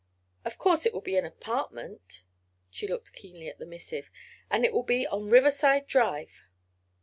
Of 0.43 0.57
course 0.57 0.87
it 0.87 0.95
will 0.95 1.01
be 1.01 1.15
an 1.17 1.27
apartment——" 1.27 2.23
she 2.71 2.87
looked 2.87 3.13
keenly 3.13 3.47
at 3.49 3.59
the 3.59 3.67
missive, 3.67 4.09
"and 4.49 4.65
it 4.65 4.73
will 4.73 4.81
be 4.81 5.05
on 5.05 5.29
Riverside 5.29 5.85
Drive." 5.85 6.41